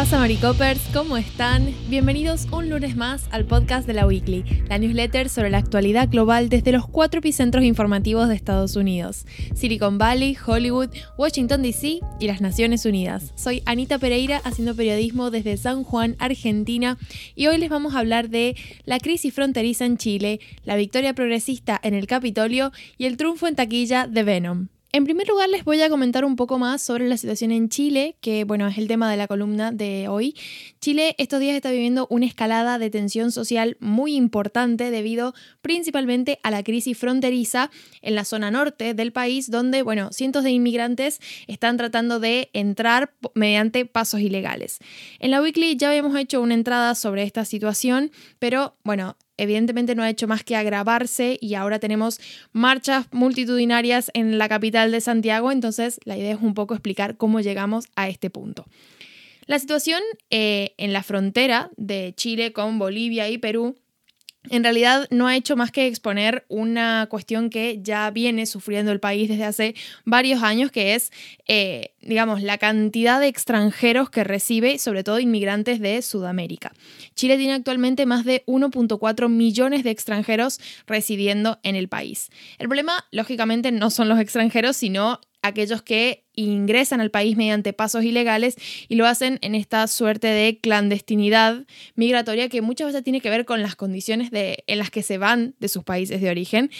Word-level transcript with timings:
pasa, 0.00 0.18
Maricopers? 0.18 0.80
¿Cómo 0.94 1.18
están? 1.18 1.74
Bienvenidos 1.90 2.46
un 2.52 2.70
lunes 2.70 2.96
más 2.96 3.28
al 3.32 3.44
podcast 3.44 3.86
de 3.86 3.92
la 3.92 4.06
Weekly, 4.06 4.64
la 4.66 4.78
newsletter 4.78 5.28
sobre 5.28 5.50
la 5.50 5.58
actualidad 5.58 6.08
global 6.08 6.48
desde 6.48 6.72
los 6.72 6.88
cuatro 6.88 7.18
epicentros 7.18 7.64
informativos 7.64 8.26
de 8.26 8.34
Estados 8.34 8.76
Unidos: 8.76 9.26
Silicon 9.54 9.98
Valley, 9.98 10.38
Hollywood, 10.46 10.88
Washington 11.18 11.60
DC 11.60 12.00
y 12.18 12.26
las 12.26 12.40
Naciones 12.40 12.86
Unidas. 12.86 13.34
Soy 13.36 13.62
Anita 13.66 13.98
Pereira, 13.98 14.40
haciendo 14.42 14.74
periodismo 14.74 15.30
desde 15.30 15.58
San 15.58 15.84
Juan, 15.84 16.16
Argentina, 16.18 16.96
y 17.34 17.48
hoy 17.48 17.58
les 17.58 17.68
vamos 17.68 17.94
a 17.94 17.98
hablar 17.98 18.30
de 18.30 18.56
la 18.86 19.00
crisis 19.00 19.34
fronteriza 19.34 19.84
en 19.84 19.98
Chile, 19.98 20.40
la 20.64 20.76
victoria 20.76 21.12
progresista 21.12 21.78
en 21.82 21.92
el 21.92 22.06
Capitolio 22.06 22.72
y 22.96 23.04
el 23.04 23.18
triunfo 23.18 23.48
en 23.48 23.54
taquilla 23.54 24.06
de 24.06 24.22
Venom. 24.22 24.68
En 24.92 25.04
primer 25.04 25.28
lugar, 25.28 25.48
les 25.48 25.64
voy 25.64 25.80
a 25.82 25.88
comentar 25.88 26.24
un 26.24 26.34
poco 26.34 26.58
más 26.58 26.82
sobre 26.82 27.06
la 27.06 27.16
situación 27.16 27.52
en 27.52 27.68
Chile, 27.68 28.16
que 28.20 28.42
bueno, 28.42 28.66
es 28.66 28.76
el 28.76 28.88
tema 28.88 29.08
de 29.08 29.16
la 29.16 29.28
columna 29.28 29.70
de 29.70 30.08
hoy. 30.08 30.34
Chile 30.80 31.14
estos 31.16 31.38
días 31.38 31.54
está 31.54 31.70
viviendo 31.70 32.08
una 32.10 32.26
escalada 32.26 32.76
de 32.80 32.90
tensión 32.90 33.30
social 33.30 33.76
muy 33.78 34.16
importante 34.16 34.90
debido 34.90 35.32
principalmente 35.62 36.40
a 36.42 36.50
la 36.50 36.64
crisis 36.64 36.98
fronteriza 36.98 37.70
en 38.02 38.16
la 38.16 38.24
zona 38.24 38.50
norte 38.50 38.92
del 38.94 39.12
país, 39.12 39.48
donde 39.48 39.82
bueno, 39.82 40.10
cientos 40.10 40.42
de 40.42 40.50
inmigrantes 40.50 41.20
están 41.46 41.76
tratando 41.76 42.18
de 42.18 42.50
entrar 42.52 43.14
mediante 43.34 43.86
pasos 43.86 44.20
ilegales. 44.20 44.80
En 45.20 45.30
la 45.30 45.40
Weekly 45.40 45.76
ya 45.76 45.90
habíamos 45.90 46.18
hecho 46.18 46.40
una 46.40 46.54
entrada 46.54 46.96
sobre 46.96 47.22
esta 47.22 47.44
situación, 47.44 48.10
pero 48.40 48.74
bueno, 48.82 49.16
evidentemente 49.40 49.94
no 49.94 50.02
ha 50.02 50.10
hecho 50.10 50.28
más 50.28 50.44
que 50.44 50.56
agravarse 50.56 51.38
y 51.40 51.54
ahora 51.54 51.78
tenemos 51.78 52.20
marchas 52.52 53.06
multitudinarias 53.10 54.10
en 54.14 54.38
la 54.38 54.48
capital 54.48 54.92
de 54.92 55.00
Santiago, 55.00 55.50
entonces 55.50 55.98
la 56.04 56.16
idea 56.16 56.34
es 56.34 56.40
un 56.40 56.54
poco 56.54 56.74
explicar 56.74 57.16
cómo 57.16 57.40
llegamos 57.40 57.86
a 57.96 58.08
este 58.08 58.30
punto. 58.30 58.66
La 59.46 59.58
situación 59.58 60.00
eh, 60.30 60.74
en 60.76 60.92
la 60.92 61.02
frontera 61.02 61.70
de 61.76 62.12
Chile 62.16 62.52
con 62.52 62.78
Bolivia 62.78 63.28
y 63.28 63.38
Perú 63.38 63.76
en 64.48 64.64
realidad 64.64 65.06
no 65.10 65.26
ha 65.26 65.36
hecho 65.36 65.54
más 65.54 65.70
que 65.70 65.86
exponer 65.86 66.46
una 66.48 67.06
cuestión 67.10 67.50
que 67.50 67.80
ya 67.82 68.10
viene 68.10 68.46
sufriendo 68.46 68.90
el 68.90 68.98
país 68.98 69.28
desde 69.28 69.44
hace 69.44 69.74
varios 70.06 70.42
años, 70.42 70.70
que 70.70 70.94
es, 70.94 71.12
eh, 71.46 71.92
digamos, 72.00 72.42
la 72.42 72.56
cantidad 72.56 73.20
de 73.20 73.26
extranjeros 73.26 74.08
que 74.08 74.24
recibe, 74.24 74.78
sobre 74.78 75.04
todo 75.04 75.20
inmigrantes 75.20 75.78
de 75.80 76.00
Sudamérica. 76.00 76.72
Chile 77.14 77.36
tiene 77.36 77.52
actualmente 77.52 78.06
más 78.06 78.24
de 78.24 78.42
1.4 78.46 79.28
millones 79.28 79.84
de 79.84 79.90
extranjeros 79.90 80.58
residiendo 80.86 81.58
en 81.62 81.76
el 81.76 81.88
país. 81.88 82.30
El 82.58 82.68
problema, 82.68 83.04
lógicamente, 83.10 83.72
no 83.72 83.90
son 83.90 84.08
los 84.08 84.18
extranjeros, 84.18 84.76
sino 84.76 85.20
aquellos 85.42 85.82
que 85.82 86.24
ingresan 86.34 87.00
al 87.00 87.10
país 87.10 87.36
mediante 87.36 87.72
pasos 87.72 88.04
ilegales 88.04 88.56
y 88.88 88.96
lo 88.96 89.06
hacen 89.06 89.38
en 89.42 89.54
esta 89.54 89.86
suerte 89.86 90.28
de 90.28 90.58
clandestinidad 90.58 91.64
migratoria 91.94 92.48
que 92.48 92.62
muchas 92.62 92.88
veces 92.88 93.04
tiene 93.04 93.20
que 93.20 93.30
ver 93.30 93.44
con 93.44 93.62
las 93.62 93.76
condiciones 93.76 94.30
de, 94.30 94.64
en 94.66 94.78
las 94.78 94.90
que 94.90 95.02
se 95.02 95.18
van 95.18 95.54
de 95.58 95.68
sus 95.68 95.84
países 95.84 96.20
de 96.20 96.30
origen. 96.30 96.70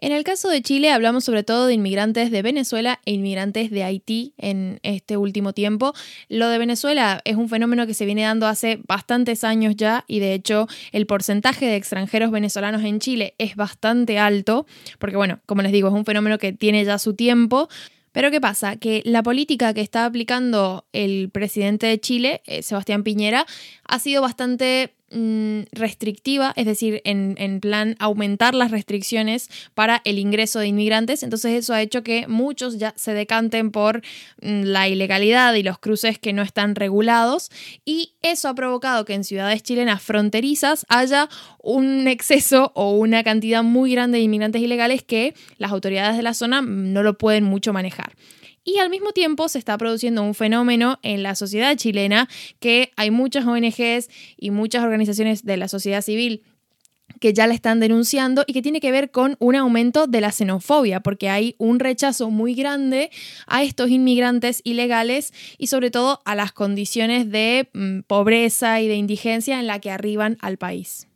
En 0.00 0.12
el 0.12 0.22
caso 0.22 0.48
de 0.48 0.62
Chile 0.62 0.92
hablamos 0.92 1.24
sobre 1.24 1.42
todo 1.42 1.66
de 1.66 1.74
inmigrantes 1.74 2.30
de 2.30 2.40
Venezuela 2.40 3.00
e 3.04 3.12
inmigrantes 3.14 3.72
de 3.72 3.82
Haití 3.82 4.32
en 4.38 4.78
este 4.84 5.16
último 5.16 5.52
tiempo. 5.52 5.92
Lo 6.28 6.48
de 6.48 6.58
Venezuela 6.58 7.20
es 7.24 7.34
un 7.34 7.48
fenómeno 7.48 7.84
que 7.84 7.94
se 7.94 8.06
viene 8.06 8.22
dando 8.22 8.46
hace 8.46 8.80
bastantes 8.86 9.42
años 9.42 9.74
ya 9.74 10.04
y 10.06 10.20
de 10.20 10.34
hecho 10.34 10.68
el 10.92 11.06
porcentaje 11.06 11.66
de 11.66 11.74
extranjeros 11.74 12.30
venezolanos 12.30 12.84
en 12.84 13.00
Chile 13.00 13.34
es 13.38 13.56
bastante 13.56 14.20
alto 14.20 14.66
porque 15.00 15.16
bueno, 15.16 15.40
como 15.46 15.62
les 15.62 15.72
digo, 15.72 15.88
es 15.88 15.94
un 15.94 16.04
fenómeno 16.04 16.38
que 16.38 16.52
tiene 16.52 16.84
ya 16.84 17.00
su 17.00 17.14
tiempo. 17.14 17.68
Pero 18.12 18.30
¿qué 18.30 18.40
pasa? 18.40 18.76
Que 18.76 19.02
la 19.04 19.22
política 19.22 19.74
que 19.74 19.80
está 19.80 20.04
aplicando 20.04 20.86
el 20.92 21.30
presidente 21.30 21.86
de 21.86 22.00
Chile, 22.00 22.42
eh, 22.46 22.62
Sebastián 22.62 23.02
Piñera, 23.02 23.46
ha 23.84 23.98
sido 23.98 24.22
bastante 24.22 24.94
restrictiva, 25.72 26.52
es 26.56 26.66
decir, 26.66 27.00
en, 27.04 27.34
en, 27.38 27.60
plan 27.60 27.96
aumentar 27.98 28.54
las 28.54 28.70
restricciones 28.70 29.48
para 29.74 30.02
el 30.04 30.18
ingreso 30.18 30.58
de 30.58 30.66
inmigrantes. 30.66 31.22
Entonces 31.22 31.52
eso 31.52 31.72
ha 31.72 31.80
hecho 31.80 32.02
que 32.02 32.26
muchos 32.28 32.78
ya 32.78 32.92
se 32.96 33.14
decanten 33.14 33.70
por 33.70 34.02
mm, 34.42 34.64
la 34.64 34.88
ilegalidad 34.88 35.54
y 35.54 35.62
los 35.62 35.78
cruces 35.78 36.18
que 36.18 36.32
no 36.32 36.42
están 36.42 36.74
regulados. 36.74 37.50
Y 37.84 38.12
eso 38.22 38.48
ha 38.48 38.54
provocado 38.54 39.04
que 39.04 39.14
en 39.14 39.24
ciudades 39.24 39.62
chilenas 39.62 40.02
fronterizas 40.02 40.84
haya 40.88 41.28
un 41.62 42.06
exceso 42.06 42.72
o 42.74 42.92
una 42.92 43.24
cantidad 43.24 43.62
muy 43.62 43.92
grande 43.92 44.18
de 44.18 44.24
inmigrantes 44.24 44.62
ilegales 44.62 45.02
que 45.02 45.34
las 45.56 45.72
autoridades 45.72 46.16
de 46.16 46.22
la 46.22 46.34
zona 46.34 46.60
no 46.60 47.02
lo 47.02 47.16
pueden 47.16 47.44
mucho 47.44 47.72
manejar. 47.72 48.12
Y 48.68 48.80
al 48.80 48.90
mismo 48.90 49.12
tiempo 49.12 49.48
se 49.48 49.58
está 49.58 49.78
produciendo 49.78 50.22
un 50.22 50.34
fenómeno 50.34 50.98
en 51.02 51.22
la 51.22 51.34
sociedad 51.34 51.74
chilena 51.74 52.28
que 52.60 52.92
hay 52.96 53.10
muchas 53.10 53.46
ONGs 53.46 54.10
y 54.36 54.50
muchas 54.50 54.84
organizaciones 54.84 55.46
de 55.46 55.56
la 55.56 55.68
sociedad 55.68 56.02
civil 56.02 56.42
que 57.18 57.32
ya 57.32 57.46
la 57.46 57.54
están 57.54 57.80
denunciando 57.80 58.44
y 58.46 58.52
que 58.52 58.60
tiene 58.60 58.80
que 58.80 58.92
ver 58.92 59.10
con 59.10 59.36
un 59.38 59.56
aumento 59.56 60.06
de 60.06 60.20
la 60.20 60.32
xenofobia, 60.32 61.00
porque 61.00 61.30
hay 61.30 61.54
un 61.56 61.80
rechazo 61.80 62.28
muy 62.28 62.54
grande 62.54 63.10
a 63.46 63.62
estos 63.62 63.88
inmigrantes 63.88 64.60
ilegales 64.64 65.32
y 65.56 65.68
sobre 65.68 65.90
todo 65.90 66.20
a 66.26 66.34
las 66.34 66.52
condiciones 66.52 67.30
de 67.30 67.70
mm, 67.72 68.00
pobreza 68.00 68.82
y 68.82 68.88
de 68.88 68.96
indigencia 68.96 69.58
en 69.60 69.66
la 69.66 69.78
que 69.78 69.90
arriban 69.90 70.36
al 70.42 70.58
país. 70.58 71.07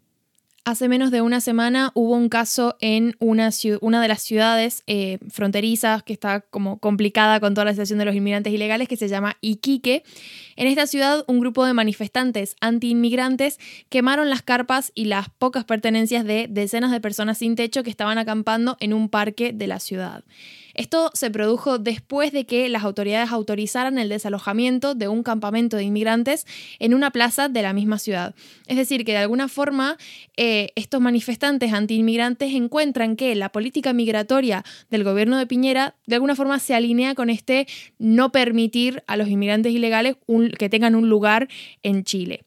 Hace 0.65 0.89
menos 0.89 1.11
de 1.11 1.23
una 1.23 1.41
semana 1.41 1.91
hubo 1.95 2.15
un 2.15 2.29
caso 2.29 2.77
en 2.81 3.17
una, 3.19 3.51
de 3.51 4.09
las 4.09 4.23
ciudades 4.23 4.85
eh, 4.87 5.19
fronterizas 5.29 6.05
que 6.05 6.13
está 6.13 6.43
como 6.43 6.79
complicada 6.79 7.41
con 7.41 7.53
toda 7.55 7.65
la 7.65 7.73
situación 7.73 7.99
de 7.99 8.05
los 8.05 8.15
inmigrantes 8.15 8.53
ilegales 8.53 8.87
que 8.87 8.97
se 8.97 9.09
llama 9.09 9.39
Iquique. 9.41 10.05
En 10.55 10.69
esta 10.69 10.87
ciudad 10.87 11.25
un 11.27 11.41
grupo 11.41 11.67
de 11.67 11.73
manifestantes 11.73 12.55
anti-inmigrantes 12.61 13.59
quemaron 13.89 14.31
las 14.31 14.43
carpas 14.43 14.93
y 14.95 15.07
las 15.07 15.31
pocas 15.31 15.65
pertenencias 15.65 16.25
de 16.25 16.47
decenas 16.49 16.93
de 16.93 17.01
personas 17.01 17.39
sin 17.39 17.57
techo 17.57 17.83
que 17.83 17.91
estaban 17.91 18.19
acampando 18.19 18.77
en 18.79 18.93
un 18.93 19.09
parque 19.09 19.53
de 19.53 19.67
la 19.67 19.81
ciudad. 19.81 20.23
Esto 20.75 21.11
se 21.15 21.31
produjo 21.31 21.79
después 21.79 22.33
de 22.33 22.45
que 22.45 22.69
las 22.69 22.85
autoridades 22.85 23.31
autorizaran 23.31 23.99
el 23.99 24.09
desalojamiento 24.09 24.95
de 24.95 25.09
un 25.09 25.23
campamento 25.23 25.77
de 25.77 25.85
inmigrantes 25.85 26.47
en 26.79 26.95
una 26.95 27.11
plaza 27.11 27.49
de 27.49 27.63
la 27.63 27.73
misma 27.73 27.99
ciudad. 27.99 28.35
Es 28.67 28.77
decir, 28.77 29.05
que 29.05 29.13
de 29.13 29.19
alguna 29.19 29.49
forma 29.49 29.97
eh, 30.37 30.71
estos 30.75 31.01
manifestantes 31.01 31.73
antiinmigrantes 31.73 32.53
encuentran 32.55 33.17
que 33.17 33.35
la 33.35 33.51
política 33.51 33.93
migratoria 33.93 34.65
del 34.91 35.05
gobierno 35.05 35.39
de 35.39 35.47
Piñera 35.47 35.95
de 36.07 36.15
alguna 36.17 36.37
forma 36.37 36.59
se 36.59 36.75
alinea 36.75 37.15
con 37.15 37.31
este 37.31 37.67
no 37.99 38.33
permitir 38.33 39.03
a 39.07 39.17
los 39.17 39.29
inmigrantes 39.29 39.73
ilegales 39.73 40.17
que 40.59 40.69
tengan 40.69 40.95
un 40.95 41.09
lugar 41.09 41.49
en 41.83 42.05
Chile. 42.05 42.45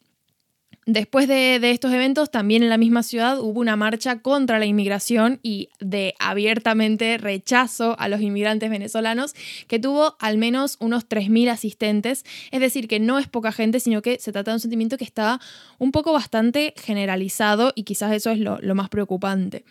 Después 0.87 1.27
de, 1.27 1.55
estos 1.71 1.91
eventos, 1.91 2.29
también 2.29 2.61
en 2.61 2.69
la 2.69 2.77
misma 2.77 3.01
ciudad 3.01 3.39
hubo 3.39 3.59
una 3.59 3.75
marcha 3.75 4.19
contra 4.19 4.59
la 4.59 4.67
inmigración 4.67 5.39
y 5.41 5.69
de 5.79 6.13
abiertamente 6.19 7.17
rechazo 7.17 7.95
a 7.97 8.07
los 8.07 8.21
inmigrantes 8.21 8.69
venezolanos, 8.69 9.33
que 9.67 9.79
tuvo 9.79 10.15
al 10.19 10.37
menos 10.37 10.77
unos 10.79 11.09
3.000 11.09 11.49
asistentes. 11.49 12.23
Es 12.51 12.59
decir, 12.59 12.87
que 12.87 12.99
no 12.99 13.17
es 13.17 13.27
poca 13.27 13.51
gente, 13.51 13.79
sino 13.79 14.03
que 14.03 14.19
se 14.19 14.31
trata 14.31 14.51
de 14.51 14.55
un 14.55 14.59
sentimiento 14.59 14.97
que 14.97 15.05
está 15.05 15.41
un 15.79 15.91
poco 15.91 16.13
bastante 16.13 16.75
generalizado 16.77 17.73
y 17.73 17.81
quizás 17.81 18.13
eso 18.13 18.29
es 18.29 18.37
lo 18.37 18.75
más 18.75 18.89
preocupante. 18.89 19.65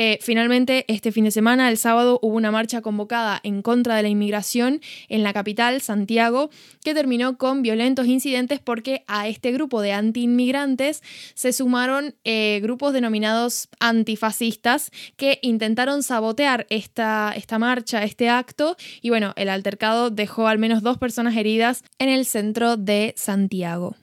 Eh, 0.00 0.20
finalmente, 0.22 0.84
este 0.86 1.10
fin 1.10 1.24
de 1.24 1.32
semana, 1.32 1.68
el 1.68 1.76
sábado, 1.76 2.20
hubo 2.22 2.36
una 2.36 2.52
marcha 2.52 2.82
convocada 2.82 3.40
en 3.42 3.62
contra 3.62 3.96
de 3.96 4.04
la 4.04 4.08
inmigración 4.08 4.80
en 5.08 5.24
la 5.24 5.32
capital, 5.32 5.80
Santiago, 5.80 6.50
que 6.84 6.94
terminó 6.94 7.36
con 7.36 7.62
violentos 7.62 8.06
incidentes 8.06 8.60
porque 8.60 9.02
a 9.08 9.26
este 9.26 9.50
grupo 9.50 9.80
de 9.82 9.90
anti-inmigrantes 9.90 11.02
se 11.34 11.52
sumaron 11.52 12.14
eh, 12.22 12.60
grupos 12.62 12.92
denominados 12.92 13.70
antifascistas 13.80 14.92
que 15.16 15.40
intentaron 15.42 16.04
sabotear 16.04 16.68
esta, 16.70 17.32
esta 17.34 17.58
marcha, 17.58 18.04
este 18.04 18.28
acto, 18.28 18.76
y 19.02 19.08
bueno, 19.08 19.32
el 19.34 19.48
altercado 19.48 20.10
dejó 20.10 20.46
al 20.46 20.60
menos 20.60 20.84
dos 20.84 20.98
personas 20.98 21.36
heridas 21.36 21.82
en 21.98 22.08
el 22.08 22.24
centro 22.24 22.76
de 22.76 23.14
Santiago. 23.16 23.96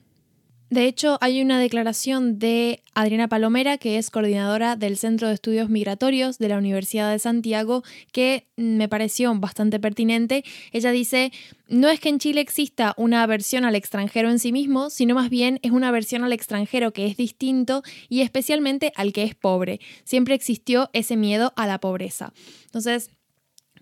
De 0.68 0.86
hecho, 0.86 1.16
hay 1.20 1.40
una 1.40 1.60
declaración 1.60 2.40
de 2.40 2.82
Adriana 2.92 3.28
Palomera, 3.28 3.78
que 3.78 3.98
es 3.98 4.10
coordinadora 4.10 4.74
del 4.74 4.96
Centro 4.96 5.28
de 5.28 5.34
Estudios 5.34 5.70
Migratorios 5.70 6.38
de 6.38 6.48
la 6.48 6.58
Universidad 6.58 7.12
de 7.12 7.20
Santiago, 7.20 7.84
que 8.10 8.48
me 8.56 8.88
pareció 8.88 9.32
bastante 9.36 9.78
pertinente. 9.78 10.44
Ella 10.72 10.90
dice, 10.90 11.30
no 11.68 11.88
es 11.88 12.00
que 12.00 12.08
en 12.08 12.18
Chile 12.18 12.40
exista 12.40 12.94
una 12.96 13.22
aversión 13.22 13.64
al 13.64 13.76
extranjero 13.76 14.28
en 14.28 14.40
sí 14.40 14.50
mismo, 14.50 14.90
sino 14.90 15.14
más 15.14 15.30
bien 15.30 15.60
es 15.62 15.70
una 15.70 15.88
aversión 15.88 16.24
al 16.24 16.32
extranjero 16.32 16.92
que 16.92 17.06
es 17.06 17.16
distinto 17.16 17.84
y 18.08 18.22
especialmente 18.22 18.92
al 18.96 19.12
que 19.12 19.22
es 19.22 19.36
pobre. 19.36 19.78
Siempre 20.02 20.34
existió 20.34 20.90
ese 20.92 21.16
miedo 21.16 21.52
a 21.54 21.68
la 21.68 21.78
pobreza. 21.78 22.32
Entonces, 22.64 23.10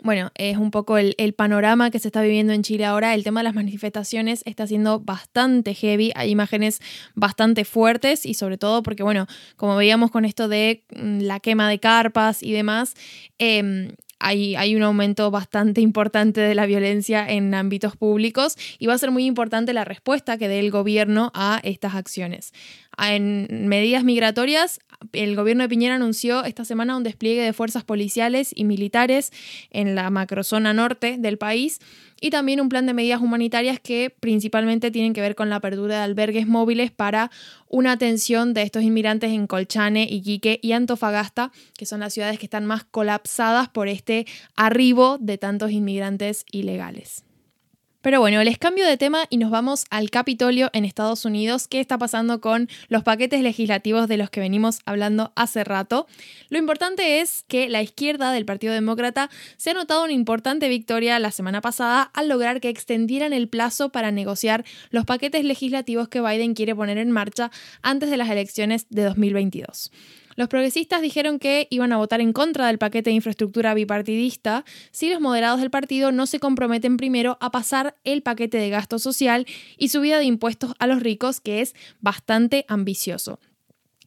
bueno, 0.02 0.30
es 0.34 0.56
un 0.56 0.70
poco 0.70 0.98
el, 0.98 1.14
panorama 1.34 1.90
que 1.90 1.98
se 1.98 2.08
está 2.08 2.22
viviendo 2.22 2.52
en 2.52 2.62
Chile 2.62 2.84
ahora. 2.84 3.14
El 3.14 3.24
tema 3.24 3.40
de 3.40 3.44
las 3.44 3.54
manifestaciones 3.54 4.42
está 4.44 4.66
siendo 4.66 5.00
bastante 5.00 5.74
heavy, 5.74 6.12
hay 6.14 6.30
imágenes 6.30 6.80
bastante 7.14 7.64
fuertes 7.64 8.26
y 8.26 8.34
sobre 8.34 8.58
todo 8.58 8.82
porque, 8.82 9.02
bueno, 9.02 9.26
como 9.56 9.76
veíamos 9.76 10.10
con 10.10 10.24
esto 10.24 10.48
de 10.48 10.84
mm, 10.94 11.20
la 11.20 11.40
quema 11.40 11.68
de 11.68 11.78
carpas 11.80 12.42
y 12.42 12.52
demás, 12.52 12.94
em, 13.38 13.92
hay, 14.20 14.56
hay, 14.56 14.74
un 14.76 14.82
aumento 14.82 15.30
bastante 15.30 15.80
importante 15.80 16.40
de 16.40 16.54
la 16.54 16.66
violencia 16.66 17.28
en 17.28 17.52
ámbitos 17.54 17.96
públicos 17.96 18.56
y 18.78 18.86
va 18.86 18.94
a 18.94 18.98
ser 18.98 19.10
muy 19.10 19.26
importante 19.26 19.72
la 19.72 19.84
respuesta 19.84 20.38
que 20.38 20.48
dé 20.48 20.60
el 20.60 20.70
gobierno 20.70 21.30
a 21.34 21.60
estas 21.62 21.94
acciones. 21.94 22.52
En 22.98 23.68
medidas 23.68 24.04
migratorias, 24.04 24.80
el 25.12 25.36
gobierno 25.36 25.62
de 25.64 25.68
Piñera 25.68 25.96
anunció 25.96 26.44
esta 26.44 26.64
semana 26.64 26.96
un 26.96 27.02
despliegue 27.02 27.42
de 27.42 27.52
fuerzas 27.52 27.84
policiales 27.84 28.52
y 28.54 28.64
militares 28.64 29.32
en 29.70 29.94
la 29.94 30.10
macrozona 30.10 30.72
norte 30.72 31.16
del 31.18 31.38
país 31.38 31.80
y 32.20 32.30
también 32.30 32.60
un 32.60 32.68
plan 32.68 32.86
de 32.86 32.94
medidas 32.94 33.20
humanitarias 33.20 33.78
que 33.80 34.14
principalmente 34.20 34.90
tienen 34.90 35.12
que 35.12 35.20
ver 35.20 35.34
con 35.34 35.50
la 35.50 35.56
apertura 35.56 35.96
de 35.96 36.02
albergues 36.02 36.46
móviles 36.46 36.90
para 36.90 37.30
una 37.68 37.92
atención 37.92 38.54
de 38.54 38.62
estos 38.62 38.82
inmigrantes 38.82 39.32
en 39.32 39.46
Colchane, 39.46 40.04
Iquique 40.04 40.58
y 40.62 40.72
Antofagasta, 40.72 41.52
que 41.76 41.86
son 41.86 42.00
las 42.00 42.14
ciudades 42.14 42.38
que 42.38 42.46
están 42.46 42.64
más 42.64 42.84
colapsadas 42.84 43.68
por 43.68 43.88
este 43.88 44.26
arribo 44.56 45.18
de 45.18 45.38
tantos 45.38 45.70
inmigrantes 45.70 46.46
ilegales. 46.50 47.24
Pero 48.04 48.20
bueno, 48.20 48.44
les 48.44 48.58
cambio 48.58 48.86
de 48.86 48.98
tema 48.98 49.24
y 49.30 49.38
nos 49.38 49.50
vamos 49.50 49.86
al 49.88 50.10
Capitolio 50.10 50.68
en 50.74 50.84
Estados 50.84 51.24
Unidos. 51.24 51.68
¿Qué 51.68 51.80
está 51.80 51.96
pasando 51.96 52.38
con 52.38 52.68
los 52.88 53.02
paquetes 53.02 53.40
legislativos 53.40 54.08
de 54.08 54.18
los 54.18 54.28
que 54.28 54.40
venimos 54.40 54.80
hablando 54.84 55.32
hace 55.36 55.64
rato? 55.64 56.06
Lo 56.50 56.58
importante 56.58 57.22
es 57.22 57.46
que 57.48 57.70
la 57.70 57.80
izquierda 57.80 58.30
del 58.30 58.44
Partido 58.44 58.74
Demócrata 58.74 59.30
se 59.56 59.70
ha 59.70 59.72
notado 59.74 60.04
una 60.04 60.12
importante 60.12 60.68
victoria 60.68 61.18
la 61.18 61.30
semana 61.30 61.62
pasada 61.62 62.02
al 62.02 62.28
lograr 62.28 62.60
que 62.60 62.68
extendieran 62.68 63.32
el 63.32 63.48
plazo 63.48 63.88
para 63.88 64.10
negociar 64.10 64.66
los 64.90 65.06
paquetes 65.06 65.42
legislativos 65.42 66.08
que 66.08 66.20
Biden 66.20 66.52
quiere 66.52 66.74
poner 66.74 66.98
en 66.98 67.10
marcha 67.10 67.50
antes 67.80 68.10
de 68.10 68.18
las 68.18 68.28
elecciones 68.28 68.86
de 68.90 69.04
2022. 69.04 69.90
Los 70.36 70.48
progresistas 70.48 71.02
dijeron 71.02 71.38
que 71.38 71.68
iban 71.70 71.92
a 71.92 71.96
votar 71.96 72.20
en 72.20 72.32
contra 72.32 72.66
del 72.66 72.78
paquete 72.78 73.10
de 73.10 73.16
infraestructura 73.16 73.74
bipartidista 73.74 74.64
si 74.90 75.10
los 75.10 75.20
moderados 75.20 75.60
del 75.60 75.70
partido 75.70 76.12
no 76.12 76.26
se 76.26 76.40
comprometen 76.40 76.96
primero 76.96 77.38
a 77.40 77.50
pasar 77.50 77.96
el 78.04 78.22
paquete 78.22 78.58
de 78.58 78.70
gasto 78.70 78.98
social 78.98 79.46
y 79.78 79.88
subida 79.88 80.18
de 80.18 80.24
impuestos 80.24 80.74
a 80.78 80.86
los 80.86 81.02
ricos, 81.02 81.40
que 81.40 81.60
es 81.60 81.74
bastante 82.00 82.64
ambicioso. 82.68 83.38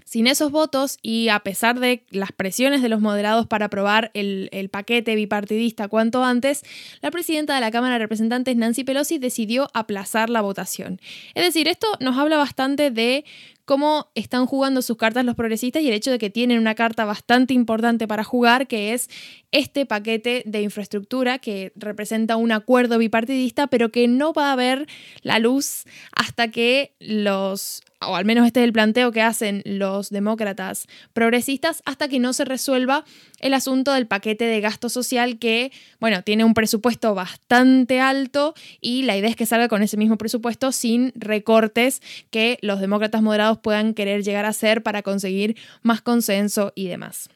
Sin 0.05 0.25
esos 0.25 0.51
votos 0.51 0.99
y 1.01 1.27
a 1.27 1.39
pesar 1.41 1.81
de 1.81 2.05
las 2.11 2.31
presiones 2.31 2.81
de 2.81 2.87
los 2.87 3.01
moderados 3.01 3.45
para 3.45 3.65
aprobar 3.65 4.09
el, 4.13 4.47
el, 4.53 4.69
paquete 4.69 5.15
bipartidista 5.15 5.89
cuanto 5.89 6.23
antes, 6.23 6.63
la 7.01 7.11
presidenta 7.11 7.55
de 7.55 7.59
la 7.59 7.71
Cámara 7.71 7.95
de 7.95 7.99
Representantes, 7.99 8.55
Nancy 8.55 8.85
Pelosi, 8.85 9.17
decidió 9.17 9.67
aplazar 9.73 10.29
la 10.29 10.39
votación. 10.39 11.01
Es 11.35 11.43
decir, 11.43 11.67
esto 11.67 11.87
nos 11.99 12.17
habla 12.17 12.37
bastante 12.37 12.89
de 12.89 13.25
cómo 13.67 14.09
están 14.15 14.45
jugando 14.45 14.81
sus 14.81 14.95
cartas 14.95 15.25
los 15.25 15.35
progresistas 15.35 15.83
y 15.83 15.89
el 15.89 15.93
hecho 15.93 16.09
de 16.09 16.19
que 16.19 16.29
tienen 16.29 16.57
una 16.57 16.73
carta 16.73 17.03
bastante 17.03 17.53
importante 17.53 18.07
para 18.07 18.23
jugar, 18.23 18.65
que 18.65 18.93
es 18.93 19.09
este 19.51 19.85
paquete 19.85 20.41
de 20.45 20.61
infraestructura 20.61 21.37
que 21.39 21.73
representa 21.75 22.37
un 22.37 22.53
acuerdo 22.53 22.97
bipartidista, 22.97 23.67
pero 23.67 23.91
que 23.91 24.07
no 24.07 24.31
va 24.31 24.53
a 24.53 24.55
ver 24.55 24.87
la 25.21 25.39
luz 25.39 25.83
hasta 26.13 26.49
que 26.49 26.95
los 26.99 27.81
o 27.99 28.15
al 28.15 28.25
menos 28.25 28.45
este 28.45 28.61
es 28.61 28.65
el 28.65 28.73
planteo 28.73 29.11
que 29.11 29.21
hacen 29.21 29.63
los 29.65 30.11
demócratas 30.11 30.87
progresistas, 31.13 31.81
hasta 31.85 32.07
que 32.07 32.19
no 32.19 32.31
se 32.31 32.45
resuelva 32.45 33.05
el 33.39 33.53
asunto 33.53 33.93
del 33.93 34.07
paquete 34.07 34.45
de 34.45 34.61
gasto 34.61 34.89
social 34.89 35.39
que, 35.39 35.71
bueno, 35.99 36.23
tiene 36.23 36.43
un 36.43 36.53
presupuesto 36.53 37.13
bastante 37.15 37.99
alto 37.99 38.53
y 38.81 39.03
la 39.03 39.17
idea 39.17 39.29
es 39.29 39.35
que 39.35 39.45
salga 39.45 39.67
con 39.67 39.83
ese 39.83 39.97
mismo 39.97 40.17
presupuesto 40.17 40.71
sin 40.71 41.13
recortes 41.15 42.01
que 42.29 42.57
los 42.61 42.79
demócratas 42.79 43.21
moderados 43.21 43.59
puedan 43.59 43.93
querer 43.93 44.23
llegar 44.23 44.45
a 44.45 44.49
hacer 44.49 44.83
para 44.83 45.01
conseguir 45.01 45.55
más 45.81 46.01
consenso 46.01 46.73
y 46.75 46.87
demás. 46.87 47.29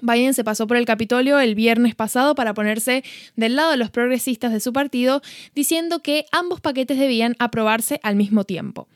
Biden 0.00 0.34
se 0.34 0.42
pasó 0.42 0.66
por 0.66 0.76
el 0.76 0.84
Capitolio 0.84 1.38
el 1.38 1.54
viernes 1.54 1.94
pasado 1.94 2.34
para 2.34 2.54
ponerse 2.54 3.04
del 3.36 3.56
lado 3.56 3.70
de 3.70 3.76
los 3.76 3.90
progresistas 3.90 4.52
de 4.52 4.58
su 4.58 4.72
partido, 4.72 5.22
diciendo 5.54 6.00
que 6.00 6.26
ambos 6.32 6.60
paquetes 6.60 6.98
debían 6.98 7.36
aprobarse 7.38 8.00
al 8.02 8.16
mismo 8.16 8.44
tiempo. 8.44 8.88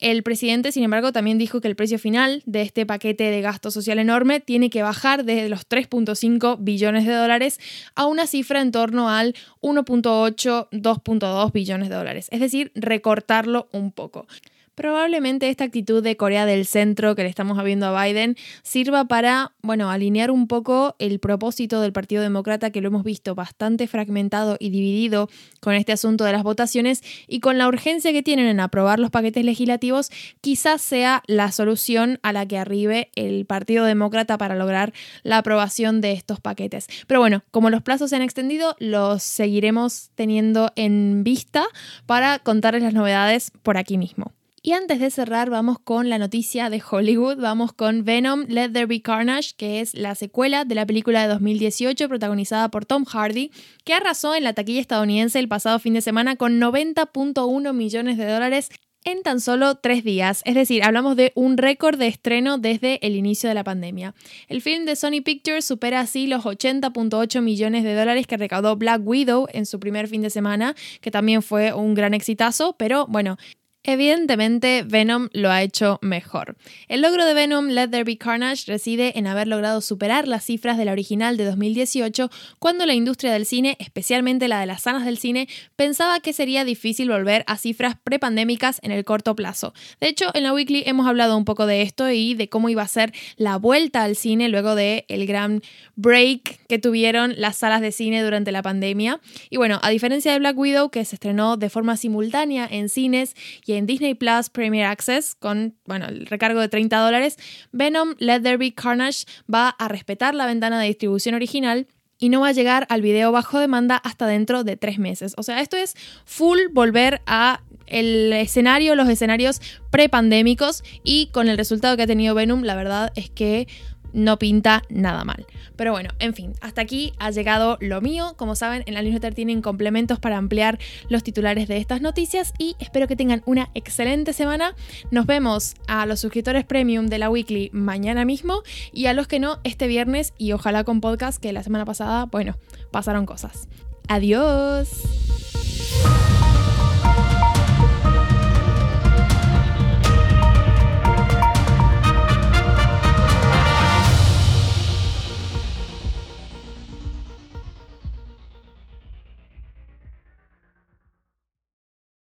El 0.00 0.22
presidente, 0.22 0.72
sin 0.72 0.82
embargo, 0.82 1.12
también 1.12 1.36
dijo 1.36 1.60
que 1.60 1.68
el 1.68 1.76
precio 1.76 1.98
final 1.98 2.42
de 2.46 2.62
este 2.62 2.86
paquete 2.86 3.24
de 3.24 3.42
gasto 3.42 3.70
social 3.70 3.98
enorme 3.98 4.40
tiene 4.40 4.70
que 4.70 4.82
bajar 4.82 5.24
desde 5.24 5.50
los 5.50 5.68
3.5 5.68 6.56
billones 6.58 7.06
de 7.06 7.12
dólares 7.12 7.60
a 7.94 8.06
una 8.06 8.26
cifra 8.26 8.62
en 8.62 8.72
torno 8.72 9.10
al 9.10 9.34
1.8, 9.60 10.68
2.2 10.70 11.52
billones 11.52 11.90
de 11.90 11.94
dólares, 11.94 12.28
es 12.30 12.40
decir, 12.40 12.72
recortarlo 12.74 13.68
un 13.72 13.92
poco. 13.92 14.26
Probablemente 14.74 15.50
esta 15.50 15.64
actitud 15.64 16.02
de 16.02 16.16
Corea 16.16 16.46
del 16.46 16.64
Centro 16.64 17.14
que 17.14 17.22
le 17.22 17.28
estamos 17.28 17.62
viendo 17.62 17.86
a 17.86 18.04
Biden 18.04 18.36
sirva 18.62 19.04
para, 19.04 19.52
bueno, 19.62 19.90
alinear 19.90 20.30
un 20.30 20.46
poco 20.46 20.96
el 20.98 21.18
propósito 21.18 21.82
del 21.82 21.92
Partido 21.92 22.22
Demócrata 22.22 22.70
que 22.70 22.80
lo 22.80 22.88
hemos 22.88 23.04
visto 23.04 23.34
bastante 23.34 23.86
fragmentado 23.88 24.56
y 24.58 24.70
dividido 24.70 25.28
con 25.60 25.74
este 25.74 25.92
asunto 25.92 26.24
de 26.24 26.32
las 26.32 26.44
votaciones 26.44 27.02
y 27.26 27.40
con 27.40 27.58
la 27.58 27.68
urgencia 27.68 28.12
que 28.12 28.22
tienen 28.22 28.46
en 28.46 28.60
aprobar 28.60 28.98
los 28.98 29.10
paquetes 29.10 29.44
legislativos, 29.44 30.10
quizás 30.40 30.80
sea 30.80 31.22
la 31.26 31.52
solución 31.52 32.18
a 32.22 32.32
la 32.32 32.46
que 32.46 32.56
arribe 32.56 33.10
el 33.16 33.44
Partido 33.44 33.84
Demócrata 33.84 34.38
para 34.38 34.54
lograr 34.54 34.94
la 35.22 35.38
aprobación 35.38 36.00
de 36.00 36.12
estos 36.12 36.40
paquetes. 36.40 36.86
Pero 37.06 37.20
bueno, 37.20 37.42
como 37.50 37.68
los 37.68 37.82
plazos 37.82 38.10
se 38.10 38.16
han 38.16 38.22
extendido, 38.22 38.76
los 38.78 39.22
seguiremos 39.22 40.10
teniendo 40.14 40.72
en 40.76 41.22
vista 41.22 41.66
para 42.06 42.38
contarles 42.38 42.82
las 42.82 42.94
novedades 42.94 43.52
por 43.62 43.76
aquí 43.76 43.98
mismo. 43.98 44.32
Y 44.62 44.72
antes 44.72 45.00
de 45.00 45.10
cerrar, 45.10 45.48
vamos 45.48 45.78
con 45.78 46.10
la 46.10 46.18
noticia 46.18 46.68
de 46.68 46.82
Hollywood, 46.86 47.38
vamos 47.38 47.72
con 47.72 48.04
Venom 48.04 48.44
Let 48.46 48.72
There 48.72 48.84
Be 48.84 49.00
Carnage, 49.00 49.52
que 49.56 49.80
es 49.80 49.94
la 49.94 50.14
secuela 50.14 50.66
de 50.66 50.74
la 50.74 50.84
película 50.84 51.22
de 51.22 51.28
2018 51.28 52.06
protagonizada 52.10 52.70
por 52.70 52.84
Tom 52.84 53.06
Hardy, 53.06 53.52
que 53.84 53.94
arrasó 53.94 54.34
en 54.34 54.44
la 54.44 54.52
taquilla 54.52 54.82
estadounidense 54.82 55.38
el 55.38 55.48
pasado 55.48 55.78
fin 55.78 55.94
de 55.94 56.02
semana 56.02 56.36
con 56.36 56.60
90.1 56.60 57.72
millones 57.72 58.18
de 58.18 58.30
dólares 58.30 58.68
en 59.04 59.22
tan 59.22 59.40
solo 59.40 59.76
tres 59.76 60.04
días, 60.04 60.42
es 60.44 60.54
decir, 60.54 60.82
hablamos 60.82 61.16
de 61.16 61.32
un 61.34 61.56
récord 61.56 61.98
de 61.98 62.06
estreno 62.06 62.58
desde 62.58 62.98
el 63.06 63.16
inicio 63.16 63.48
de 63.48 63.54
la 63.54 63.64
pandemia. 63.64 64.14
El 64.48 64.60
film 64.60 64.84
de 64.84 64.94
Sony 64.94 65.22
Pictures 65.24 65.64
supera 65.64 66.00
así 66.00 66.26
los 66.26 66.44
80.8 66.44 67.40
millones 67.40 67.82
de 67.82 67.94
dólares 67.94 68.26
que 68.26 68.36
recaudó 68.36 68.76
Black 68.76 69.00
Widow 69.02 69.46
en 69.54 69.64
su 69.64 69.80
primer 69.80 70.06
fin 70.06 70.20
de 70.20 70.28
semana, 70.28 70.74
que 71.00 71.10
también 71.10 71.40
fue 71.40 71.72
un 71.72 71.94
gran 71.94 72.12
exitazo, 72.12 72.76
pero 72.76 73.06
bueno, 73.06 73.38
Evidentemente, 73.82 74.84
Venom 74.86 75.30
lo 75.32 75.50
ha 75.50 75.62
hecho 75.62 75.98
mejor. 76.02 76.56
El 76.88 77.00
logro 77.00 77.24
de 77.24 77.32
Venom 77.32 77.68
Let 77.68 77.88
There 77.88 78.04
Be 78.04 78.18
Carnage 78.18 78.70
reside 78.70 79.18
en 79.18 79.26
haber 79.26 79.48
logrado 79.48 79.80
superar 79.80 80.28
las 80.28 80.44
cifras 80.44 80.76
de 80.76 80.84
la 80.84 80.92
original 80.92 81.38
de 81.38 81.46
2018, 81.46 82.30
cuando 82.58 82.84
la 82.84 82.92
industria 82.92 83.32
del 83.32 83.46
cine, 83.46 83.78
especialmente 83.80 84.48
la 84.48 84.60
de 84.60 84.66
las 84.66 84.82
salas 84.82 85.06
del 85.06 85.16
cine, 85.16 85.48
pensaba 85.76 86.20
que 86.20 86.34
sería 86.34 86.66
difícil 86.66 87.08
volver 87.08 87.42
a 87.46 87.56
cifras 87.56 87.96
prepandémicas 88.04 88.80
en 88.82 88.92
el 88.92 89.04
corto 89.06 89.34
plazo. 89.34 89.72
De 89.98 90.08
hecho, 90.08 90.26
en 90.34 90.42
la 90.42 90.52
Weekly 90.52 90.82
hemos 90.84 91.06
hablado 91.06 91.34
un 91.38 91.46
poco 91.46 91.64
de 91.64 91.80
esto 91.80 92.10
y 92.10 92.34
de 92.34 92.50
cómo 92.50 92.68
iba 92.68 92.82
a 92.82 92.88
ser 92.88 93.14
la 93.36 93.56
vuelta 93.56 94.02
al 94.02 94.14
cine 94.14 94.50
luego 94.50 94.74
de 94.74 95.06
gran 95.08 95.62
break 95.96 96.66
que 96.66 96.78
tuvieron 96.78 97.32
las 97.38 97.56
salas 97.56 97.80
de 97.80 97.92
cine 97.92 98.22
durante 98.22 98.52
la 98.52 98.60
pandemia. 98.60 99.20
Y 99.48 99.56
bueno, 99.56 99.80
a 99.82 99.88
diferencia 99.88 100.32
de 100.32 100.38
Black 100.38 100.58
Widow, 100.58 100.90
que 100.90 101.04
se 101.06 101.16
estrenó 101.16 101.56
de 101.56 101.70
forma 101.70 101.96
simultánea 101.96 102.68
en 102.70 102.90
cines 102.90 103.34
en 103.72 103.86
Disney 103.86 104.14
Plus 104.14 104.50
Premier 104.50 104.86
Access 104.86 105.34
con 105.34 105.76
bueno, 105.86 106.06
el 106.06 106.26
recargo 106.26 106.60
de 106.60 106.68
30 106.68 106.98
dólares, 106.98 107.36
Venom 107.72 108.14
Let 108.18 108.40
There 108.40 108.56
Be 108.56 108.74
Carnage 108.74 109.24
va 109.52 109.68
a 109.70 109.88
respetar 109.88 110.34
la 110.34 110.46
ventana 110.46 110.80
de 110.80 110.86
distribución 110.88 111.34
original 111.34 111.86
y 112.18 112.28
no 112.28 112.40
va 112.40 112.48
a 112.48 112.52
llegar 112.52 112.86
al 112.90 113.00
video 113.00 113.32
bajo 113.32 113.58
demanda 113.58 113.96
hasta 113.96 114.26
dentro 114.26 114.62
de 114.62 114.76
tres 114.76 114.98
meses. 114.98 115.34
O 115.38 115.42
sea, 115.42 115.60
esto 115.60 115.76
es 115.76 115.96
full 116.24 116.58
volver 116.72 117.22
a 117.26 117.62
el 117.86 118.32
escenario, 118.32 118.94
los 118.94 119.08
escenarios 119.08 119.60
prepandémicos 119.90 120.84
y 121.02 121.26
con 121.32 121.48
el 121.48 121.58
resultado 121.58 121.96
que 121.96 122.04
ha 122.04 122.06
tenido 122.06 122.34
Venom, 122.34 122.62
la 122.62 122.76
verdad 122.76 123.12
es 123.16 123.30
que 123.30 123.66
no 124.12 124.38
pinta 124.38 124.82
nada 124.88 125.24
mal. 125.24 125.46
Pero 125.76 125.92
bueno, 125.92 126.10
en 126.18 126.34
fin, 126.34 126.52
hasta 126.60 126.82
aquí 126.82 127.12
ha 127.18 127.30
llegado 127.30 127.78
lo 127.80 128.00
mío. 128.00 128.34
Como 128.36 128.54
saben, 128.54 128.82
en 128.86 128.94
la 128.94 129.02
newsletter 129.02 129.34
tienen 129.34 129.62
complementos 129.62 130.18
para 130.18 130.36
ampliar 130.36 130.78
los 131.08 131.22
titulares 131.22 131.68
de 131.68 131.78
estas 131.78 132.00
noticias 132.00 132.52
y 132.58 132.76
espero 132.78 133.08
que 133.08 133.16
tengan 133.16 133.42
una 133.46 133.70
excelente 133.74 134.32
semana. 134.32 134.74
Nos 135.10 135.26
vemos 135.26 135.74
a 135.86 136.06
los 136.06 136.20
suscriptores 136.20 136.64
premium 136.64 137.06
de 137.06 137.18
la 137.18 137.30
weekly 137.30 137.70
mañana 137.72 138.24
mismo 138.24 138.62
y 138.92 139.06
a 139.06 139.12
los 139.12 139.26
que 139.26 139.40
no 139.40 139.58
este 139.64 139.86
viernes 139.86 140.34
y 140.38 140.52
ojalá 140.52 140.84
con 140.84 141.00
podcast 141.00 141.40
que 141.40 141.52
la 141.52 141.62
semana 141.62 141.84
pasada, 141.84 142.26
bueno, 142.26 142.56
pasaron 142.90 143.26
cosas. 143.26 143.68
Adiós. 144.08 145.09